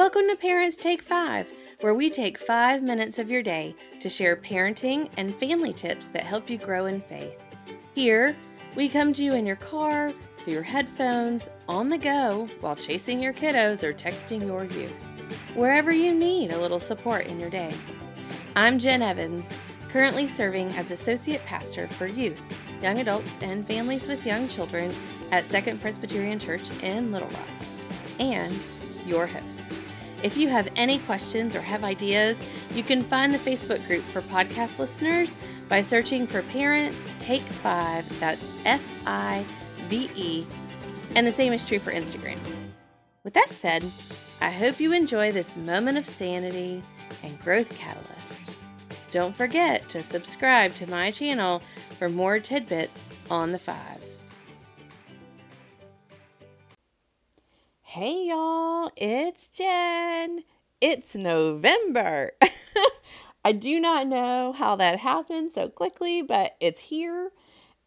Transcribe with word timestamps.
Welcome 0.00 0.28
to 0.30 0.36
Parents 0.36 0.78
Take 0.78 1.02
Five, 1.02 1.52
where 1.80 1.92
we 1.92 2.08
take 2.08 2.38
five 2.38 2.82
minutes 2.82 3.18
of 3.18 3.30
your 3.30 3.42
day 3.42 3.74
to 4.00 4.08
share 4.08 4.34
parenting 4.34 5.10
and 5.18 5.34
family 5.34 5.74
tips 5.74 6.08
that 6.08 6.22
help 6.22 6.48
you 6.48 6.56
grow 6.56 6.86
in 6.86 7.02
faith. 7.02 7.38
Here, 7.94 8.34
we 8.74 8.88
come 8.88 9.12
to 9.12 9.22
you 9.22 9.34
in 9.34 9.44
your 9.44 9.56
car, 9.56 10.14
through 10.38 10.54
your 10.54 10.62
headphones, 10.62 11.50
on 11.68 11.90
the 11.90 11.98
go, 11.98 12.48
while 12.62 12.74
chasing 12.74 13.20
your 13.20 13.34
kiddos 13.34 13.82
or 13.82 13.92
texting 13.92 14.40
your 14.46 14.64
youth. 14.64 14.96
Wherever 15.54 15.92
you 15.92 16.14
need 16.14 16.52
a 16.52 16.58
little 16.58 16.80
support 16.80 17.26
in 17.26 17.38
your 17.38 17.50
day. 17.50 17.70
I'm 18.56 18.78
Jen 18.78 19.02
Evans, 19.02 19.52
currently 19.90 20.26
serving 20.26 20.70
as 20.78 20.90
Associate 20.90 21.44
Pastor 21.44 21.88
for 21.88 22.06
Youth, 22.06 22.42
Young 22.82 23.00
Adults, 23.00 23.38
and 23.42 23.66
Families 23.66 24.08
with 24.08 24.24
Young 24.24 24.48
Children 24.48 24.94
at 25.30 25.44
Second 25.44 25.78
Presbyterian 25.78 26.38
Church 26.38 26.70
in 26.82 27.12
Little 27.12 27.28
Rock, 27.28 27.48
and 28.18 28.64
your 29.04 29.26
host. 29.26 29.76
If 30.22 30.36
you 30.36 30.48
have 30.48 30.68
any 30.76 30.98
questions 31.00 31.54
or 31.54 31.60
have 31.60 31.82
ideas, 31.82 32.42
you 32.74 32.82
can 32.82 33.02
find 33.02 33.32
the 33.32 33.38
Facebook 33.38 33.86
group 33.86 34.02
for 34.04 34.22
podcast 34.22 34.78
listeners 34.78 35.36
by 35.68 35.80
searching 35.80 36.26
for 36.26 36.42
Parents 36.42 37.04
Take 37.18 37.42
Five. 37.42 38.06
That's 38.20 38.52
F 38.64 38.82
I 39.06 39.44
V 39.88 40.10
E. 40.14 40.46
And 41.16 41.26
the 41.26 41.32
same 41.32 41.52
is 41.52 41.66
true 41.66 41.78
for 41.78 41.92
Instagram. 41.92 42.38
With 43.24 43.34
that 43.34 43.52
said, 43.52 43.84
I 44.40 44.50
hope 44.50 44.80
you 44.80 44.92
enjoy 44.92 45.32
this 45.32 45.56
moment 45.56 45.98
of 45.98 46.06
sanity 46.06 46.82
and 47.22 47.38
growth 47.40 47.76
catalyst. 47.76 48.52
Don't 49.10 49.36
forget 49.36 49.88
to 49.88 50.02
subscribe 50.02 50.74
to 50.76 50.88
my 50.88 51.10
channel 51.10 51.62
for 51.98 52.08
more 52.08 52.38
tidbits 52.38 53.08
on 53.30 53.52
the 53.52 53.58
fives. 53.58 54.29
Hey 57.94 58.26
y'all, 58.28 58.92
it's 58.96 59.48
Jen. 59.48 60.44
It's 60.80 61.16
November. 61.16 62.30
I 63.44 63.50
do 63.50 63.80
not 63.80 64.06
know 64.06 64.52
how 64.52 64.76
that 64.76 65.00
happened 65.00 65.50
so 65.50 65.68
quickly, 65.68 66.22
but 66.22 66.54
it's 66.60 66.82
here 66.82 67.32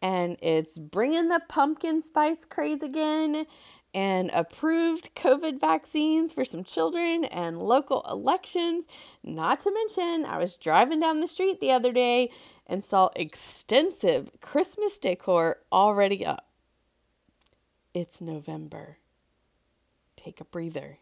and 0.02 0.36
it's 0.42 0.76
bringing 0.76 1.28
the 1.30 1.40
pumpkin 1.48 2.02
spice 2.02 2.44
craze 2.44 2.82
again 2.82 3.46
and 3.94 4.30
approved 4.34 5.14
COVID 5.14 5.58
vaccines 5.58 6.34
for 6.34 6.44
some 6.44 6.64
children 6.64 7.24
and 7.24 7.58
local 7.62 8.04
elections. 8.06 8.86
Not 9.22 9.60
to 9.60 9.72
mention, 9.72 10.26
I 10.26 10.36
was 10.36 10.54
driving 10.54 11.00
down 11.00 11.22
the 11.22 11.26
street 11.26 11.60
the 11.62 11.72
other 11.72 11.94
day 11.94 12.30
and 12.66 12.84
saw 12.84 13.08
extensive 13.16 14.28
Christmas 14.42 14.98
decor 14.98 15.60
already 15.72 16.26
up. 16.26 16.46
It's 17.94 18.20
November 18.20 18.98
take 20.24 20.40
a 20.40 20.44
breather. 20.44 20.98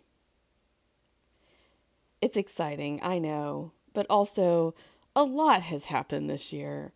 It's 2.20 2.37
exciting, 2.37 3.01
I 3.03 3.19
know, 3.19 3.73
but 3.92 4.06
also 4.09 4.75
a 5.14 5.25
lot 5.25 5.62
has 5.62 5.87
happened 5.87 6.29
this 6.29 6.53
year. 6.53 6.92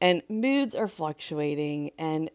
And 0.00 0.22
moods 0.28 0.74
are 0.74 0.88
fluctuating. 0.88 1.90
And 1.98 2.30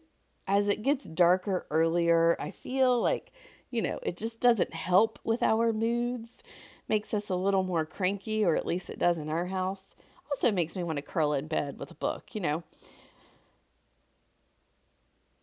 as 0.46 0.68
it 0.68 0.82
gets 0.82 1.04
darker 1.04 1.66
earlier, 1.70 2.36
I 2.40 2.50
feel 2.50 3.00
like, 3.00 3.32
you 3.70 3.82
know, 3.82 4.00
it 4.02 4.16
just 4.16 4.40
doesn't 4.40 4.74
help 4.74 5.18
with 5.24 5.42
our 5.42 5.72
moods. 5.72 6.42
Makes 6.88 7.14
us 7.14 7.28
a 7.28 7.36
little 7.36 7.62
more 7.62 7.86
cranky, 7.86 8.44
or 8.44 8.56
at 8.56 8.66
least 8.66 8.90
it 8.90 8.98
does 8.98 9.18
in 9.18 9.28
our 9.28 9.46
house. 9.46 9.94
Also 10.30 10.50
makes 10.50 10.74
me 10.74 10.82
want 10.82 10.96
to 10.96 11.02
curl 11.02 11.32
in 11.32 11.46
bed 11.46 11.78
with 11.78 11.90
a 11.90 11.94
book, 11.94 12.34
you 12.34 12.40
know. 12.40 12.64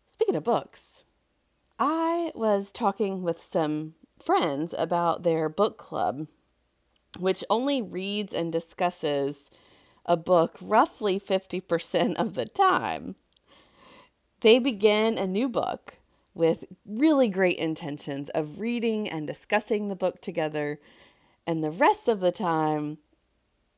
Speaking 0.06 0.36
of 0.36 0.44
books, 0.44 1.04
I 1.78 2.32
was 2.34 2.72
talking 2.72 3.22
with 3.22 3.40
some 3.40 3.94
friends 4.18 4.74
about 4.76 5.22
their 5.22 5.48
book 5.48 5.78
club, 5.78 6.26
which 7.18 7.44
only 7.48 7.80
reads 7.80 8.34
and 8.34 8.52
discusses 8.52 9.50
a 10.04 10.16
book 10.16 10.56
roughly 10.60 11.20
50% 11.20 12.16
of 12.16 12.34
the 12.34 12.46
time. 12.46 13.14
They 14.40 14.58
begin 14.58 15.18
a 15.18 15.26
new 15.26 15.48
book 15.48 15.98
with 16.34 16.64
really 16.84 17.28
great 17.28 17.58
intentions 17.58 18.28
of 18.30 18.58
reading 18.58 19.08
and 19.08 19.26
discussing 19.26 19.88
the 19.88 19.96
book 19.96 20.20
together, 20.20 20.80
and 21.46 21.62
the 21.62 21.70
rest 21.70 22.08
of 22.08 22.20
the 22.20 22.32
time, 22.32 22.98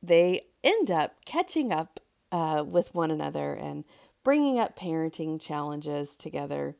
they 0.01 0.41
end 0.63 0.89
up 0.89 1.23
catching 1.25 1.71
up 1.71 1.99
uh, 2.31 2.63
with 2.65 2.95
one 2.95 3.11
another 3.11 3.53
and 3.53 3.83
bringing 4.23 4.59
up 4.59 4.77
parenting 4.77 5.39
challenges 5.39 6.15
together 6.15 6.75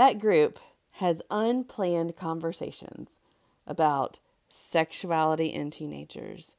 that 0.00 0.18
group 0.18 0.58
has 0.92 1.20
unplanned 1.30 2.16
conversations 2.16 3.18
about 3.66 4.18
sexuality 4.48 5.48
in 5.48 5.70
teenagers, 5.70 6.56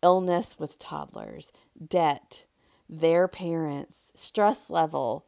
illness 0.00 0.60
with 0.60 0.78
toddlers, 0.78 1.50
debt, 1.88 2.44
their 2.88 3.26
parents, 3.26 4.12
stress 4.14 4.70
level, 4.70 5.26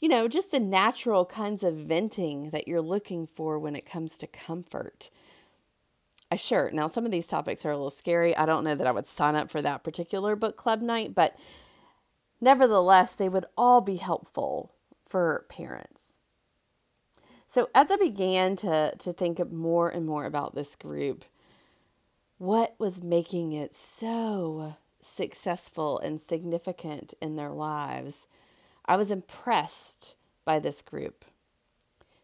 you 0.00 0.08
know, 0.08 0.26
just 0.26 0.50
the 0.50 0.58
natural 0.58 1.24
kinds 1.24 1.62
of 1.62 1.76
venting 1.76 2.50
that 2.50 2.66
you're 2.66 2.82
looking 2.82 3.28
for 3.28 3.60
when 3.60 3.76
it 3.76 3.88
comes 3.88 4.18
to 4.18 4.26
comfort. 4.26 5.08
I 6.32 6.34
sure. 6.34 6.68
Now, 6.72 6.88
some 6.88 7.04
of 7.04 7.12
these 7.12 7.28
topics 7.28 7.64
are 7.64 7.70
a 7.70 7.76
little 7.76 7.90
scary. 7.90 8.36
I 8.36 8.44
don't 8.44 8.64
know 8.64 8.74
that 8.74 8.88
I 8.88 8.92
would 8.92 9.06
sign 9.06 9.36
up 9.36 9.50
for 9.50 9.62
that 9.62 9.84
particular 9.84 10.34
book 10.34 10.56
club 10.56 10.82
night, 10.82 11.14
but 11.14 11.38
nevertheless, 12.40 13.14
they 13.14 13.28
would 13.28 13.46
all 13.56 13.80
be 13.82 13.98
helpful 13.98 14.74
for 15.06 15.46
parents. 15.48 16.18
So 17.48 17.70
as 17.74 17.90
I 17.90 17.96
began 17.96 18.56
to 18.56 18.94
to 18.98 19.12
think 19.12 19.50
more 19.50 19.88
and 19.88 20.04
more 20.04 20.26
about 20.26 20.54
this 20.54 20.76
group, 20.76 21.24
what 22.36 22.74
was 22.78 23.02
making 23.02 23.52
it 23.52 23.74
so 23.74 24.76
successful 25.00 25.98
and 25.98 26.20
significant 26.20 27.14
in 27.22 27.36
their 27.36 27.50
lives, 27.50 28.28
I 28.84 28.96
was 28.96 29.10
impressed 29.10 30.14
by 30.44 30.58
this 30.58 30.82
group. 30.82 31.24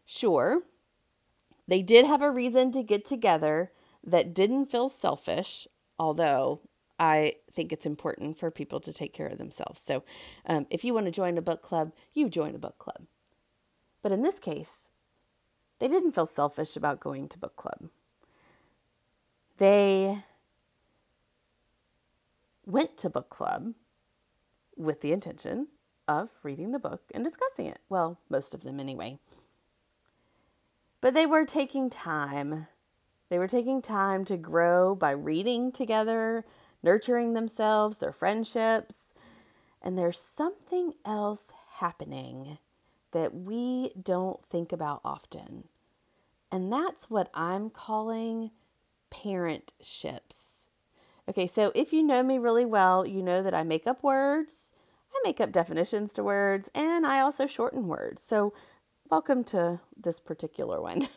Sure, 0.05 0.61
they 1.67 1.81
did 1.81 2.05
have 2.05 2.21
a 2.21 2.29
reason 2.29 2.71
to 2.71 2.83
get 2.83 3.03
together 3.03 3.71
that 4.03 4.35
didn't 4.35 4.67
feel 4.67 4.89
selfish, 4.89 5.67
although 5.97 6.61
I 6.99 7.37
think 7.51 7.73
it's 7.73 7.87
important 7.87 8.37
for 8.37 8.51
people 8.51 8.79
to 8.81 8.93
take 8.93 9.13
care 9.13 9.27
of 9.27 9.39
themselves. 9.39 9.81
So, 9.81 10.03
um, 10.45 10.67
if 10.69 10.85
you 10.85 10.93
want 10.93 11.07
to 11.07 11.11
join 11.11 11.39
a 11.39 11.41
book 11.41 11.63
club, 11.63 11.93
you 12.13 12.29
join 12.29 12.53
a 12.53 12.59
book 12.59 12.77
club. 12.77 13.07
But 14.03 14.11
in 14.11 14.21
this 14.21 14.39
case, 14.39 14.87
they 15.79 15.87
didn't 15.87 16.13
feel 16.13 16.25
selfish 16.25 16.75
about 16.75 16.99
going 16.99 17.27
to 17.29 17.37
book 17.37 17.55
club. 17.55 17.89
They 19.57 20.23
went 22.65 22.97
to 22.97 23.09
book 23.09 23.29
club 23.29 23.73
with 24.75 25.01
the 25.01 25.11
intention 25.11 25.67
of 26.07 26.29
reading 26.43 26.71
the 26.71 26.79
book 26.79 27.01
and 27.13 27.23
discussing 27.23 27.65
it. 27.67 27.79
Well, 27.89 28.19
most 28.29 28.53
of 28.53 28.63
them 28.63 28.79
anyway. 28.79 29.19
But 31.01 31.13
they 31.13 31.25
were 31.25 31.45
taking 31.45 31.89
time. 31.89 32.67
They 33.29 33.37
were 33.37 33.47
taking 33.47 33.81
time 33.81 34.25
to 34.25 34.37
grow 34.37 34.95
by 34.95 35.11
reading 35.11 35.71
together, 35.71 36.45
nurturing 36.83 37.33
themselves, 37.33 37.97
their 37.97 38.11
friendships. 38.11 39.13
And 39.81 39.97
there's 39.97 40.19
something 40.19 40.93
else 41.05 41.51
happening 41.77 42.57
that 43.15 43.33
we 43.33 43.91
don't 43.99 44.45
think 44.45 44.73
about 44.73 44.99
often. 45.05 45.63
And 46.51 46.71
that's 46.71 47.09
what 47.09 47.29
I'm 47.33 47.69
calling 47.69 48.51
parentships. 49.09 50.65
Okay, 51.29 51.47
so 51.47 51.71
if 51.73 51.93
you 51.93 52.03
know 52.03 52.21
me 52.21 52.37
really 52.37 52.65
well, 52.65 53.07
you 53.07 53.23
know 53.23 53.41
that 53.41 53.53
I 53.53 53.63
make 53.63 53.87
up 53.87 54.03
words, 54.03 54.73
I 55.13 55.21
make 55.23 55.39
up 55.39 55.53
definitions 55.53 56.11
to 56.13 56.25
words, 56.25 56.69
and 56.75 57.05
I 57.05 57.21
also 57.21 57.47
shorten 57.47 57.87
words. 57.87 58.21
So, 58.21 58.51
welcome 59.09 59.45
to 59.45 59.79
this 59.95 60.19
particular 60.19 60.81
one. 60.81 61.07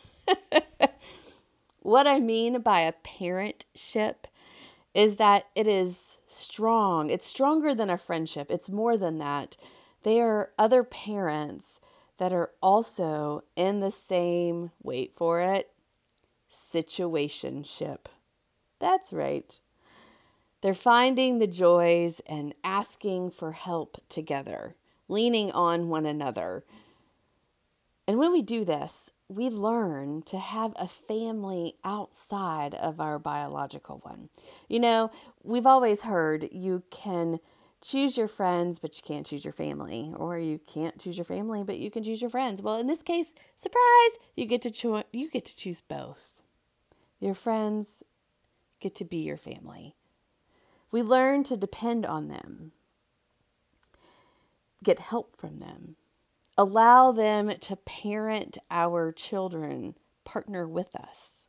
what 1.81 2.07
I 2.07 2.21
mean 2.21 2.61
by 2.61 2.79
a 2.79 2.93
parentship 2.93 4.15
is 4.93 5.17
that 5.17 5.47
it 5.53 5.67
is 5.67 6.17
strong. 6.27 7.09
It's 7.09 7.27
stronger 7.27 7.75
than 7.75 7.89
a 7.89 7.97
friendship. 7.97 8.49
It's 8.49 8.69
more 8.69 8.95
than 8.95 9.17
that. 9.17 9.57
They 10.03 10.21
are 10.21 10.51
other 10.57 10.85
parents 10.85 11.81
that 12.19 12.33
are 12.33 12.51
also 12.61 13.43
in 13.55 13.79
the 13.79 13.89
same, 13.89 14.71
wait 14.83 15.13
for 15.15 15.41
it, 15.41 15.71
situationship. 16.51 18.05
That's 18.77 19.11
right. 19.13 19.59
They're 20.61 20.73
finding 20.73 21.39
the 21.39 21.47
joys 21.47 22.21
and 22.27 22.53
asking 22.63 23.31
for 23.31 23.53
help 23.53 24.01
together, 24.09 24.75
leaning 25.07 25.51
on 25.51 25.87
one 25.87 26.05
another. 26.05 26.65
And 28.05 28.19
when 28.19 28.33
we 28.33 28.41
do 28.41 28.65
this, 28.65 29.09
we 29.29 29.47
learn 29.47 30.23
to 30.23 30.39
have 30.39 30.73
a 30.75 30.87
family 30.87 31.75
outside 31.85 32.75
of 32.75 32.99
our 32.99 33.17
biological 33.17 33.99
one. 34.03 34.27
You 34.67 34.79
know, 34.79 35.11
we've 35.43 35.67
always 35.67 36.01
heard 36.01 36.49
you 36.51 36.83
can 36.89 37.39
choose 37.81 38.17
your 38.17 38.27
friends, 38.27 38.79
but 38.79 38.97
you 38.97 39.03
can't 39.03 39.25
choose 39.25 39.43
your 39.45 39.53
family, 39.53 40.11
or 40.15 40.37
you 40.37 40.59
can't 40.67 40.99
choose 40.99 41.17
your 41.17 41.25
family, 41.25 41.63
but 41.63 41.77
you 41.77 41.89
can 41.89 42.03
choose 42.03 42.21
your 42.21 42.29
friends. 42.29 42.61
Well, 42.61 42.77
in 42.77 42.87
this 42.87 43.01
case, 43.01 43.33
surprise, 43.55 44.17
you 44.35 44.45
get 44.45 44.61
to 44.63 44.71
cho- 44.71 45.03
you 45.11 45.29
get 45.29 45.45
to 45.45 45.55
choose 45.55 45.81
both. 45.81 46.41
Your 47.19 47.33
friends 47.33 48.03
get 48.79 48.95
to 48.95 49.05
be 49.05 49.17
your 49.17 49.37
family. 49.37 49.95
We 50.91 51.01
learn 51.01 51.43
to 51.45 51.57
depend 51.57 52.05
on 52.05 52.27
them, 52.27 52.71
get 54.83 54.99
help 54.99 55.37
from 55.37 55.59
them, 55.59 55.95
allow 56.57 57.11
them 57.11 57.51
to 57.59 57.75
parent 57.75 58.57
our 58.71 59.11
children, 59.11 59.95
partner 60.25 60.67
with 60.67 60.95
us. 60.95 61.45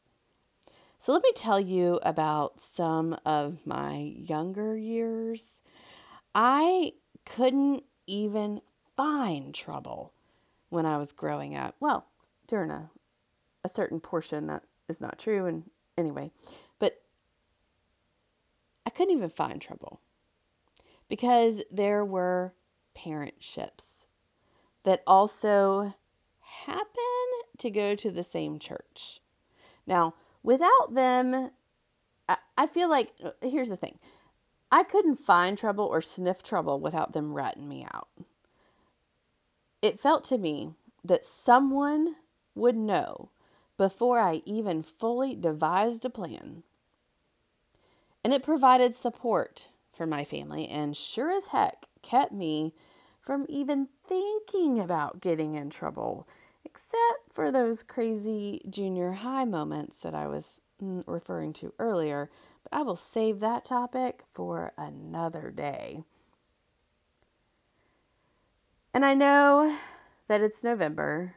So, 0.99 1.13
let 1.13 1.23
me 1.23 1.33
tell 1.35 1.59
you 1.59 1.99
about 2.03 2.61
some 2.61 3.17
of 3.25 3.67
my 3.67 3.97
younger 3.97 4.77
years. 4.77 5.63
I 6.35 6.93
couldn't 7.25 7.85
even 8.07 8.61
find 8.97 9.55
trouble 9.55 10.13
when 10.69 10.87
I 10.87 10.99
was 10.99 11.13
growing 11.13 11.57
up. 11.57 11.77
Well, 11.81 12.07
during 12.47 12.71
a, 12.71 12.91
a 13.65 13.69
certain 13.69 14.01
portion 14.01 14.47
that 14.47 14.65
is 14.89 15.01
not 15.01 15.19
true. 15.19 15.47
And 15.47 15.65
anyway, 15.97 16.31
but 16.79 17.03
I 18.87 18.91
couldn't 18.91 19.17
even 19.17 19.31
find 19.31 19.61
trouble 19.61 20.01
because 21.09 21.63
there 21.71 22.05
were 22.05 22.55
parentships 22.95 24.07
that 24.85 25.03
also 25.07 25.95
happen 26.65 26.87
to 27.59 27.71
go 27.71 27.95
to 27.95 28.11
the 28.11 28.23
same 28.23 28.59
church. 28.59 29.21
Now, 29.87 30.15
without 30.43 30.95
them, 30.95 31.51
I, 32.29 32.37
I 32.57 32.67
feel 32.67 32.89
like 32.89 33.13
uh, 33.23 33.31
here's 33.43 33.69
the 33.69 33.77
thing 33.77 33.99
I 34.73 34.85
couldn't 34.85 35.17
find 35.17 35.59
trouble 35.59 35.85
or 35.87 36.01
sniff 36.01 36.43
trouble 36.43 36.79
without 36.79 37.13
them 37.13 37.35
ratting 37.35 37.69
me 37.69 37.87
out. 37.93 38.09
It 39.83 39.99
felt 39.99 40.25
to 40.25 40.39
me 40.39 40.75
that 41.05 41.25
someone 41.25 42.17
would 42.55 42.77
know 42.77 43.31
before 43.77 44.21
I 44.21 44.43
even 44.45 44.83
fully 44.83 45.35
devised 45.35 46.05
a 46.05 46.11
plan. 46.11 46.63
And 48.23 48.33
it 48.33 48.43
provided 48.43 48.95
support 48.95 49.69
for 49.91 50.07
my 50.07 50.25
family 50.25 50.69
and 50.69 50.97
sure 50.97 51.31
as 51.31 51.49
heck 51.49 51.87
kept 52.03 52.33
me 52.33 52.75
from 53.21 53.47
even 53.49 53.89
thinking 54.07 54.79
about 54.79 55.21
getting 55.21 55.55
in 55.55 55.71
trouble, 55.71 56.29
except 56.65 57.33
for 57.33 57.51
those 57.51 57.83
crazy 57.83 58.61
junior 58.69 59.13
high 59.13 59.45
moments 59.45 60.01
that 60.01 60.15
I 60.15 60.27
was 60.27 60.61
Mm, 60.83 61.05
referring 61.07 61.53
to 61.55 61.75
earlier. 61.79 62.31
But 62.63 62.79
I 62.79 62.83
will 62.83 62.97
save 62.97 63.41
that 63.41 63.65
topic 63.65 64.25
for 64.33 64.73
another 64.79 65.51
day. 65.51 66.05
And 68.93 69.05
I 69.05 69.15
know 69.15 69.77
that 70.29 70.41
it's 70.41 70.65
November 70.65 71.35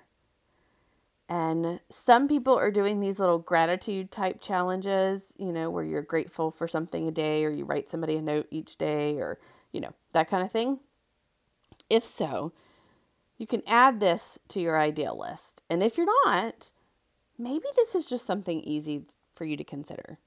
and 1.29 1.79
some 1.89 2.27
people 2.27 2.57
are 2.57 2.71
doing 2.71 2.99
these 2.99 3.19
little 3.19 3.39
gratitude 3.39 4.11
type 4.11 4.41
challenges, 4.41 5.33
you 5.37 5.51
know, 5.51 5.69
where 5.69 5.83
you're 5.83 6.01
grateful 6.01 6.51
for 6.51 6.67
something 6.67 7.07
a 7.07 7.11
day 7.11 7.45
or 7.45 7.49
you 7.49 7.65
write 7.65 7.89
somebody 7.89 8.17
a 8.17 8.21
note 8.21 8.47
each 8.51 8.77
day 8.77 9.15
or, 9.17 9.39
you 9.71 9.79
know, 9.79 9.93
that 10.11 10.29
kind 10.29 10.43
of 10.43 10.51
thing. 10.51 10.79
If 11.89 12.03
so, 12.03 12.53
you 13.37 13.47
can 13.47 13.63
add 13.65 13.99
this 13.99 14.37
to 14.49 14.59
your 14.59 14.79
ideal 14.79 15.17
list. 15.17 15.63
And 15.69 15.81
if 15.81 15.97
you're 15.97 16.07
not, 16.25 16.71
maybe 17.37 17.65
this 17.75 17.95
is 17.95 18.07
just 18.07 18.25
something 18.25 18.59
easy 18.61 19.05
for 19.33 19.45
you 19.45 19.57
to 19.57 19.63
consider. 19.63 20.19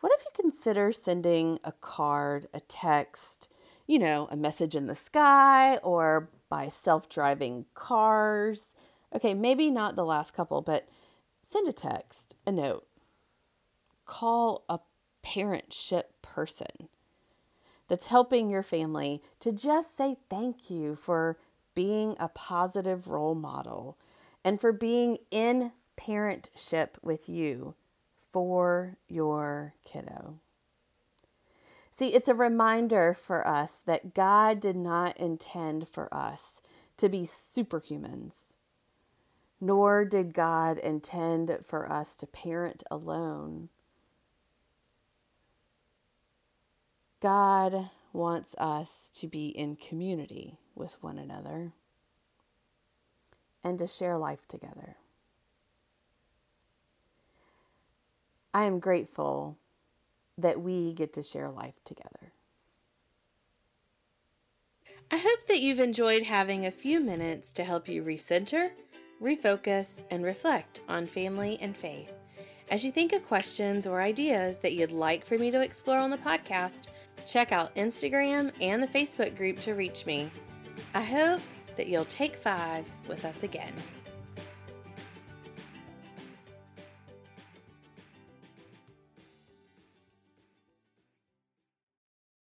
What 0.00 0.12
if 0.18 0.24
you 0.24 0.30
consider 0.34 0.92
sending 0.92 1.58
a 1.64 1.72
card, 1.72 2.46
a 2.52 2.60
text, 2.60 3.48
you 3.86 3.98
know, 3.98 4.28
a 4.30 4.36
message 4.36 4.74
in 4.74 4.86
the 4.86 4.94
sky 4.94 5.78
or 5.78 6.28
by 6.48 6.68
self 6.68 7.08
driving 7.08 7.66
cars? 7.74 8.74
Okay, 9.14 9.34
maybe 9.34 9.70
not 9.70 9.96
the 9.96 10.04
last 10.04 10.34
couple, 10.34 10.60
but 10.60 10.88
send 11.42 11.68
a 11.68 11.72
text, 11.72 12.34
a 12.46 12.52
note, 12.52 12.86
call 14.04 14.64
a 14.68 14.80
parentship 15.24 16.04
person 16.20 16.88
that's 17.88 18.06
helping 18.06 18.50
your 18.50 18.62
family 18.62 19.22
to 19.40 19.52
just 19.52 19.96
say 19.96 20.16
thank 20.28 20.70
you 20.70 20.94
for 20.94 21.38
being 21.74 22.16
a 22.18 22.28
positive 22.28 23.08
role 23.08 23.34
model 23.34 23.98
and 24.44 24.60
for 24.60 24.72
being 24.72 25.18
in 25.30 25.72
parentship 25.96 26.90
with 27.02 27.28
you 27.28 27.74
for 28.32 28.96
your 29.08 29.74
kiddo. 29.84 30.40
See, 31.90 32.08
it's 32.08 32.28
a 32.28 32.34
reminder 32.34 33.14
for 33.14 33.46
us 33.46 33.78
that 33.86 34.14
God 34.14 34.60
did 34.60 34.76
not 34.76 35.16
intend 35.16 35.88
for 35.88 36.12
us 36.12 36.60
to 36.96 37.08
be 37.08 37.22
superhumans 37.22 38.54
nor 39.64 40.04
did 40.04 40.34
God 40.34 40.76
intend 40.76 41.56
for 41.62 41.90
us 41.90 42.14
to 42.16 42.26
parent 42.26 42.82
alone. 42.90 43.70
God 47.20 47.88
wants 48.12 48.54
us 48.58 49.10
to 49.14 49.26
be 49.26 49.48
in 49.48 49.76
community 49.76 50.58
with 50.74 51.02
one 51.02 51.18
another 51.18 51.72
and 53.62 53.78
to 53.78 53.86
share 53.86 54.18
life 54.18 54.46
together. 54.46 54.96
I 58.54 58.64
am 58.64 58.78
grateful 58.78 59.58
that 60.38 60.62
we 60.62 60.94
get 60.94 61.12
to 61.12 61.22
share 61.22 61.50
life 61.50 61.74
together. 61.84 62.32
I 65.10 65.18
hope 65.18 65.46
that 65.48 65.60
you've 65.60 65.80
enjoyed 65.80 66.22
having 66.22 66.64
a 66.64 66.70
few 66.70 66.98
minutes 67.00 67.52
to 67.52 67.64
help 67.64 67.88
you 67.88 68.02
recenter 68.02 68.70
refocus, 69.24 70.04
and 70.10 70.24
reflect 70.24 70.80
on 70.88 71.06
family 71.06 71.58
and 71.60 71.76
faith. 71.76 72.12
As 72.70 72.84
you 72.84 72.92
think 72.92 73.12
of 73.12 73.26
questions 73.26 73.86
or 73.86 74.00
ideas 74.00 74.58
that 74.58 74.74
you'd 74.74 74.92
like 74.92 75.24
for 75.24 75.38
me 75.38 75.50
to 75.50 75.60
explore 75.60 75.98
on 75.98 76.10
the 76.10 76.18
podcast, 76.18 76.88
check 77.26 77.52
out 77.52 77.74
Instagram 77.74 78.52
and 78.60 78.82
the 78.82 78.86
Facebook 78.86 79.36
group 79.36 79.60
to 79.60 79.74
reach 79.74 80.06
me. 80.06 80.30
I 80.94 81.02
hope 81.02 81.40
that 81.76 81.88
you'll 81.88 82.04
take 82.06 82.36
five 82.36 82.90
with 83.08 83.24
us 83.24 83.42
again. 83.42 83.72